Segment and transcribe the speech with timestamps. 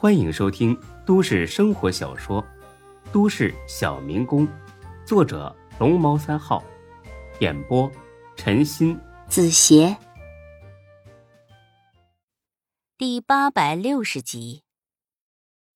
[0.00, 2.40] 欢迎收听都市生活小说
[3.12, 4.46] 《都市小民工》，
[5.04, 6.62] 作者龙猫三号，
[7.40, 7.90] 演播
[8.36, 9.96] 陈鑫、子邪，
[12.96, 14.62] 第八百六十集。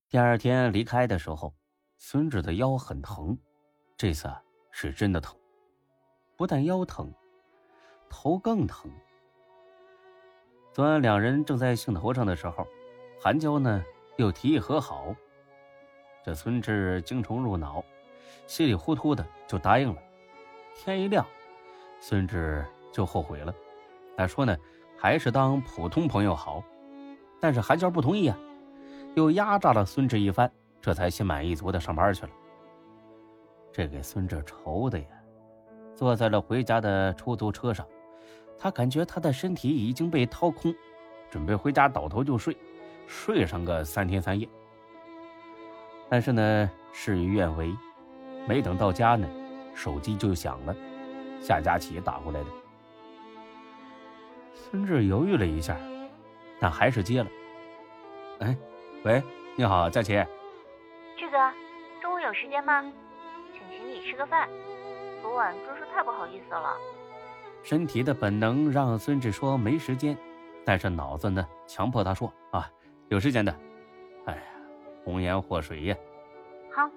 [0.09, 1.53] 第二天离开的时候，
[1.99, 3.37] 孙志的腰很疼，
[3.97, 4.33] 这次
[4.71, 5.37] 是真的疼，
[6.37, 7.13] 不但腰疼，
[8.09, 8.89] 头更疼。
[10.73, 12.65] 昨晚两人正在兴头上的时候，
[13.21, 13.85] 韩娇呢？
[14.17, 15.15] 又提议和好，
[16.25, 17.83] 这孙志精虫入脑，
[18.47, 19.97] 稀里糊涂的就答应了。
[20.75, 21.27] 天一亮，
[22.01, 23.55] 孙志就后悔了。
[24.17, 24.57] 他说呢，
[24.99, 26.63] 还是当普通朋友好。
[27.41, 28.39] 但是韩娇不同意啊，
[29.17, 30.51] 又压榨了孙志一番，
[30.81, 32.31] 这才心满意足的上班去了。
[33.73, 35.07] 这给孙志愁的呀，
[35.97, 37.87] 坐在了回家的出租车上，
[38.59, 40.73] 他感觉他的身体已经被掏空，
[41.31, 42.57] 准备回家倒头就睡。
[43.07, 44.49] 睡上个三天三夜，
[46.09, 47.75] 但是呢，事与愿违，
[48.49, 49.29] 没等到家呢，
[49.75, 50.75] 手机就响了，
[51.41, 52.47] 夏佳琪打过来的。
[54.55, 55.77] 孙志犹豫了一下，
[56.59, 57.29] 但还是接了。
[58.41, 58.57] 哎，
[59.05, 59.23] 喂，
[59.57, 60.15] 你好，佳琪。
[61.19, 61.39] 志哥，
[62.01, 62.83] 中午有时间吗？
[63.53, 64.49] 请请你吃个饭。
[65.21, 66.77] 昨晚真是太不好意思了。
[67.63, 70.17] 身体的本能让孙志说没时间，
[70.65, 72.69] 但是脑子呢，强迫他说啊。
[73.13, 73.55] 有时间的，
[74.25, 74.43] 哎呀，
[75.05, 75.97] 红颜祸水呀！
[76.75, 76.91] 好，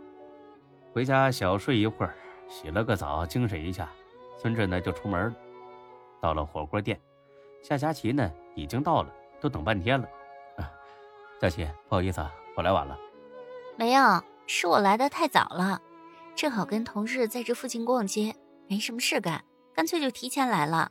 [0.94, 2.16] 回家小睡一会儿，
[2.48, 3.90] 洗了个澡，精神一下。
[4.38, 5.36] 孙志呢就出门了，
[6.22, 6.98] 到了火锅店，
[7.62, 10.08] 夏佳琪呢已经到了，都等半天了。
[10.56, 10.72] 啊，
[11.38, 12.98] 佳琪，不好意思啊，我来晚了。
[13.76, 15.82] 没有，是我来的太早了，
[16.34, 18.34] 正好跟同事在这附近逛街，
[18.70, 19.44] 没什么事干，
[19.74, 20.90] 干脆就提前来了。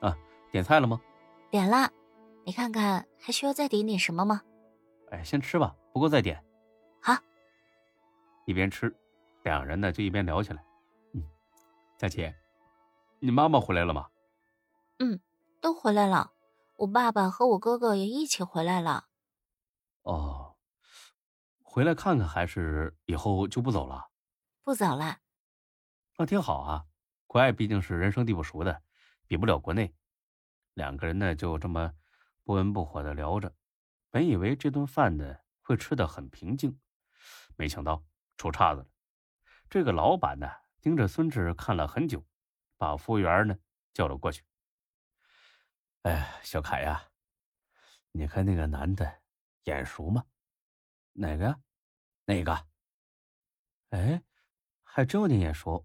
[0.00, 0.16] 啊，
[0.50, 0.98] 点菜了吗？
[1.50, 1.90] 点了。
[2.46, 4.40] 你看看还需要再点点什么吗？
[5.10, 6.40] 哎，先吃吧，不够再点。
[7.02, 7.12] 好。
[8.44, 8.96] 一边吃，
[9.42, 10.64] 两人呢就一边聊起来。
[11.12, 11.28] 嗯，
[11.98, 12.32] 佳琪，
[13.18, 14.06] 你妈妈回来了吗？
[15.00, 15.18] 嗯，
[15.60, 16.34] 都回来了。
[16.76, 19.08] 我爸爸和我哥哥也一起回来了。
[20.02, 20.54] 哦，
[21.64, 24.06] 回来看看还是以后就不走了？
[24.62, 25.18] 不走了。
[26.16, 26.84] 那挺好啊，
[27.26, 28.82] 国外毕竟是人生地不熟的，
[29.26, 29.92] 比不了国内。
[30.74, 31.92] 两个人呢就这么。
[32.46, 33.52] 不温不火的聊着，
[34.08, 36.78] 本以为这顿饭呢会吃的很平静，
[37.56, 38.88] 没想到出岔子了。
[39.68, 40.48] 这个老板呢
[40.80, 42.24] 盯着孙志看了很久，
[42.76, 43.58] 把服务员呢
[43.92, 44.44] 叫了过去。
[46.02, 47.10] 哎，小凯呀，
[48.12, 49.22] 你看那个男的
[49.64, 50.24] 眼熟吗？
[51.14, 51.46] 哪个？
[51.46, 51.60] 呀？
[52.26, 52.68] 那个？
[53.90, 54.22] 哎，
[54.84, 55.84] 还真有点眼熟。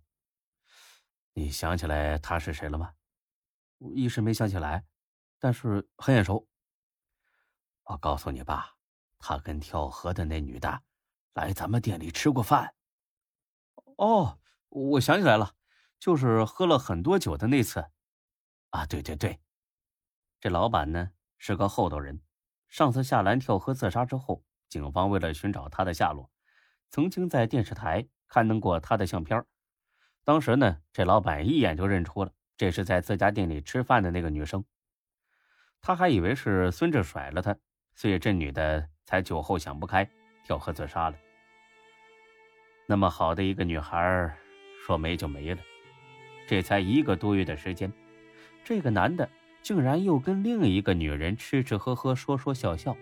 [1.33, 2.93] 你想起来他是谁了吗？
[3.79, 4.85] 我一时没想起来，
[5.39, 6.47] 但是很眼熟。
[7.91, 8.77] 我告诉你吧，
[9.19, 10.81] 他跟跳河的那女的
[11.33, 12.73] 来咱们店里吃过饭。
[13.97, 15.55] 哦，我想起来了，
[15.99, 17.85] 就是喝了很多酒的那次。
[18.69, 19.41] 啊，对对对，
[20.39, 22.21] 这老板呢是个厚道人。
[22.69, 26.31] 上次夏兰跳河自杀之后，警方为了寻找她的下落，
[26.89, 29.45] 曾经在电视台刊登过她的相片。
[30.23, 34.63] 当时呢，这老板一眼就认出了这是在自家店里吃饭的那个女生。
[35.81, 37.57] 他还以为是孙志甩了他。
[37.95, 40.07] 所以这女的才酒后想不开，
[40.43, 41.15] 跳河自杀了。
[42.87, 44.35] 那么好的一个女孩，
[44.85, 45.61] 说没就没了。
[46.47, 47.91] 这才一个多月的时间，
[48.63, 49.29] 这个男的
[49.61, 52.97] 竟然又跟另一个女人吃吃喝喝，说说笑笑，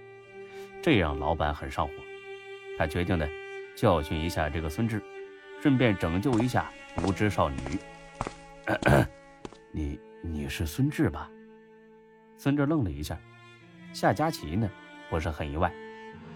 [0.83, 1.93] 这让老板很上火。
[2.77, 3.27] 他决定呢，
[3.75, 5.01] 教训一下这个孙志，
[5.61, 6.71] 顺便拯救一下
[7.03, 7.57] 无知少女。
[9.71, 11.31] 你你是孙志吧？
[12.37, 13.19] 孙志愣了一下。
[13.93, 14.69] 夏佳琪呢，
[15.09, 15.71] 不是很意外。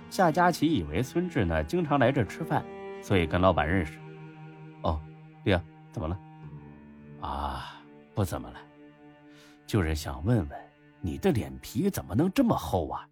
[0.09, 2.63] 夏佳琪以为孙志呢经常来这吃饭，
[3.01, 3.99] 所以跟老板认识。
[4.81, 5.01] 哦，
[5.43, 6.19] 对呀，怎么了？
[7.21, 7.81] 啊，
[8.13, 8.59] 不怎么了，
[9.65, 10.59] 就是想问问，
[11.01, 13.07] 你的脸皮怎么能这么厚啊？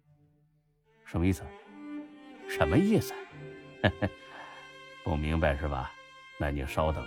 [1.04, 1.42] 什么意思？
[2.48, 3.14] 什么意思？
[5.02, 5.90] 不明白是吧？
[6.38, 7.04] 那你稍等，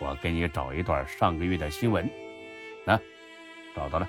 [0.00, 2.08] 我给你找一段上个月的新闻。
[2.86, 3.00] 啊，
[3.74, 4.08] 找到了，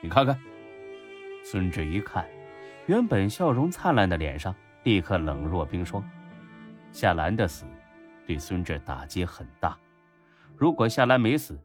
[0.00, 0.38] 你看看。
[1.46, 2.26] 孙志一看，
[2.86, 4.52] 原本笑容灿烂的脸上
[4.82, 6.02] 立刻冷若冰霜。
[6.90, 7.66] 夏兰的死
[8.26, 9.78] 对孙志打击很大，
[10.56, 11.60] 如果夏兰没死，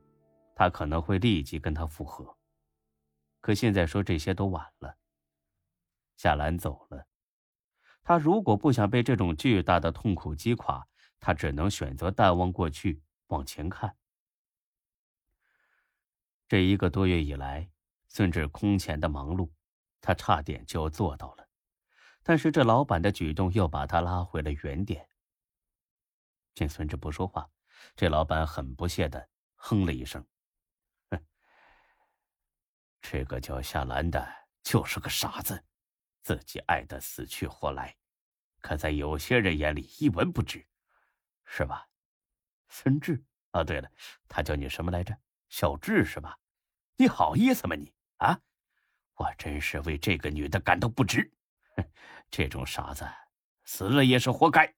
[0.53, 2.37] 他可能会立即跟他复合。
[3.39, 4.97] 可现在说这些都晚了。
[6.17, 7.07] 夏兰走了，
[8.03, 10.85] 他如果不想被这种巨大的痛苦击垮，
[11.21, 13.95] 他只能选择淡忘过去，往前看。
[16.49, 17.69] 这一个多月以来，
[18.09, 19.49] 孙志空前的忙碌。
[20.01, 21.47] 他差点就要做到了，
[22.23, 25.07] 但是这老板的举动又把他拉回了原点。
[26.55, 27.49] 见孙志不说话，
[27.95, 30.25] 这老板很不屑的哼了一声
[31.11, 31.25] ：“哼，
[33.01, 34.27] 这个叫夏兰的，
[34.63, 35.63] 就是个傻子，
[36.21, 37.95] 自己爱的死去活来，
[38.61, 40.67] 可在有些人眼里一文不值，
[41.45, 41.87] 是吧？”
[42.67, 43.89] 孙志，哦，对了，
[44.27, 45.17] 他叫你什么来着？
[45.49, 46.37] 小智是吧？
[46.97, 48.41] 你好意思吗你啊？
[49.19, 51.29] 我真是为这个女的感到不值。
[51.75, 51.83] 哼，
[52.31, 53.05] 这种傻子
[53.65, 54.73] 死了也是活该。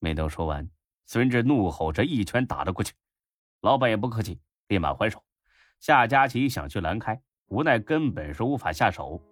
[0.00, 0.68] 没等说完，
[1.06, 2.92] 孙志怒吼着一拳打了过去。
[3.60, 5.22] 老板也不客气，立马还手。
[5.78, 9.22] 夏佳琪想去拦开，无奈根本是无法下手。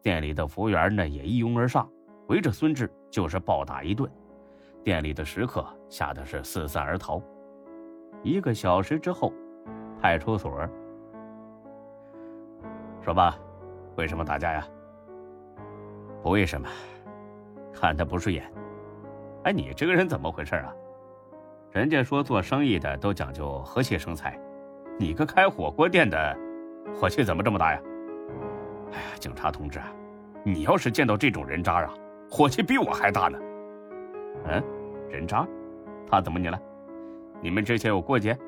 [0.00, 1.90] 店里的服务员呢也一拥而上，
[2.28, 4.08] 围着孙志就是暴打一顿。
[4.84, 7.20] 店里的食客吓得是四散而逃。
[8.22, 9.32] 一个小时之后，
[10.00, 10.56] 派出所。
[13.02, 13.36] 说吧，
[13.96, 14.66] 为什么打架呀？
[16.22, 16.68] 不为什么，
[17.72, 18.44] 看他不顺眼。
[19.44, 20.74] 哎，你这个人怎么回事啊？
[21.72, 24.38] 人家说做生意的都讲究和气生财，
[24.98, 26.38] 你个开火锅店的，
[26.94, 27.80] 火气怎么这么大呀？
[28.92, 29.92] 哎呀，警察同志啊，
[30.44, 31.92] 你要是见到这种人渣啊，
[32.30, 33.38] 火气比我还大呢。
[34.44, 34.62] 嗯，
[35.10, 35.46] 人渣，
[36.06, 36.60] 他怎么你了？
[37.40, 38.38] 你们之前有过节？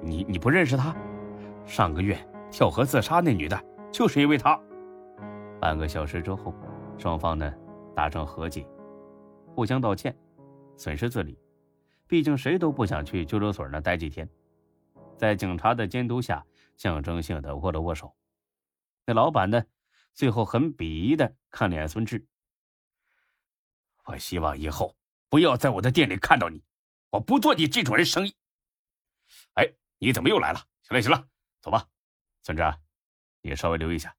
[0.00, 0.94] 你你不认识他？
[1.64, 2.16] 上个月
[2.50, 3.58] 跳河自杀那女的，
[3.92, 4.58] 就是因为他。
[5.60, 6.54] 半个小时之后，
[6.98, 7.52] 双方呢
[7.94, 8.66] 达成和解，
[9.54, 10.16] 互相道歉，
[10.76, 11.38] 损失自理。
[12.06, 14.28] 毕竟谁都不想去拘留所那待几天。
[15.16, 16.46] 在警察的监督下，
[16.76, 18.14] 象征性的握了握手。
[19.04, 19.64] 那老板呢，
[20.14, 22.24] 最后很鄙夷的看了眼孙志。
[24.04, 24.96] 我希望以后
[25.28, 26.62] 不要在我的店里看到你，
[27.10, 28.34] 我不做你这种人生意。
[29.54, 29.66] 哎，
[29.98, 30.60] 你怎么又来了？
[30.82, 31.26] 行了行了，
[31.60, 31.84] 走吧，
[32.42, 32.62] 孙志，
[33.40, 34.16] 你稍微留意一下。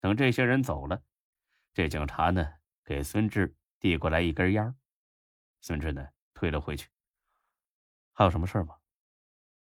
[0.00, 1.02] 等这些人走了，
[1.72, 2.54] 这警察呢
[2.84, 4.74] 给孙志递过来一根烟
[5.60, 6.88] 孙志呢退了回去。
[8.12, 8.78] 还有什么事吗？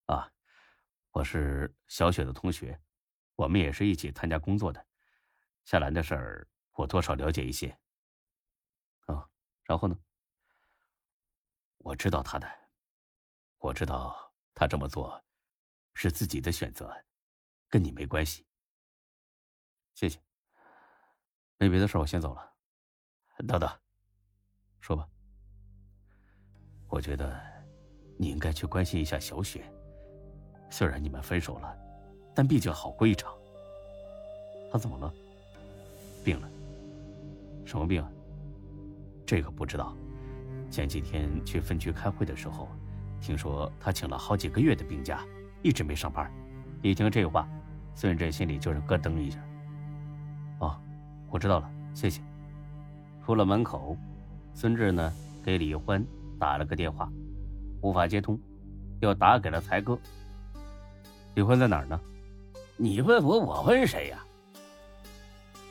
[0.06, 0.32] 啊，
[1.12, 2.80] 我是小雪的同学，
[3.36, 4.86] 我们也是一起参加工作的。
[5.64, 7.78] 夏兰的事儿，我多少了解一些。
[9.06, 9.30] 啊，
[9.64, 10.00] 然后呢？
[11.80, 12.50] 我知道他的，
[13.60, 15.24] 我知道他这么做
[15.94, 16.94] 是自己的选择，
[17.70, 18.46] 跟你没关系。
[19.94, 20.20] 谢谢。
[21.58, 22.54] 没别的事，我先走了。
[23.48, 23.70] 等等，
[24.80, 25.08] 说吧。
[26.88, 27.40] 我觉得
[28.18, 29.70] 你应该去关心一下小雪。
[30.70, 31.78] 虽然你们分手了，
[32.36, 33.36] 但毕竟好过一场。
[34.72, 35.14] 她怎么了？
[36.24, 36.50] 病了？
[37.66, 38.12] 什么病啊？
[39.26, 39.96] 这个不知道，
[40.72, 42.70] 前几天去分局开会的时候，
[43.20, 45.26] 听说他请了好几个月的病假，
[45.64, 46.32] 一直没上班。
[46.82, 47.50] 一听这话，
[47.98, 49.40] 孙振心里就是咯噔一下。
[50.60, 50.80] 哦，
[51.32, 52.22] 我知道了，谢谢。
[53.26, 53.98] 出了门口，
[54.54, 55.12] 孙志呢
[55.44, 56.06] 给李欢
[56.40, 57.12] 打了个电话，
[57.82, 58.40] 无法接通，
[59.02, 59.98] 又打给了才哥。
[61.34, 62.00] 李欢在哪儿呢？
[62.76, 64.24] 你问我，我问谁呀？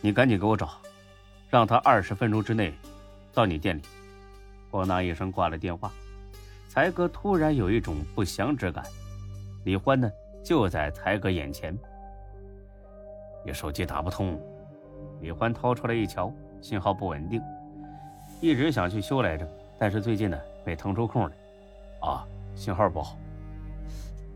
[0.00, 0.78] 你赶紧给我找，
[1.49, 2.75] 让他二十分钟之内。
[3.32, 3.82] 到你店里，
[4.73, 5.93] 咣当一声挂了电话。
[6.69, 8.84] 才哥突然有一种不祥之感。
[9.64, 10.11] 李欢呢，
[10.44, 11.73] 就在才哥眼前。
[13.47, 14.37] 你手机打不通。
[15.21, 17.41] 李欢掏出来一瞧，信号不稳定。
[18.41, 19.49] 一直想去修来着，
[19.79, 21.33] 但是最近呢，没腾出空来。
[22.00, 22.26] 啊，
[22.57, 23.17] 信号不好。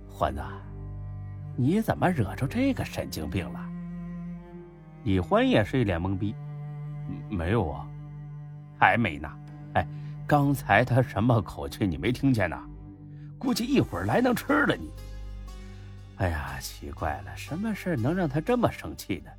[0.09, 0.40] 欢子，
[1.57, 3.61] 你怎么惹着这个神经病了？
[5.02, 6.35] 李欢也是一脸懵逼。
[7.29, 7.87] 没有啊。
[8.79, 9.29] 还没呢，
[9.75, 9.87] 哎，
[10.26, 12.57] 刚才他什么口气你没听见呢？
[13.38, 14.88] 估计一会儿来能吃了你。
[16.21, 19.31] 哎呀，奇怪了，什么事能让他这么生气呢？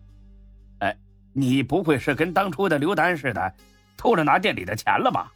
[0.79, 0.97] 哎，
[1.31, 3.53] 你不会是跟当初的刘丹似的，
[3.95, 5.31] 偷着拿店里的钱了吧？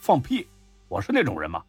[0.00, 0.48] 放屁！
[0.88, 1.64] 我是那种人吗？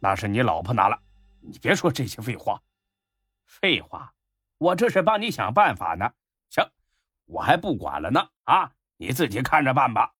[0.00, 1.00] 那是你老婆拿了，
[1.40, 2.60] 你别说这些废话。
[3.46, 4.12] 废话，
[4.58, 6.12] 我这是帮你想办法呢。
[6.50, 6.62] 行，
[7.24, 8.28] 我还不管了呢。
[8.44, 10.12] 啊，你自己看着办吧。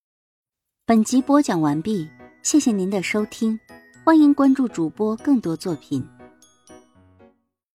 [0.87, 2.11] 本集播讲完毕，
[2.43, 3.61] 谢谢您的收听，
[4.07, 6.03] 欢迎关注主播更多作品。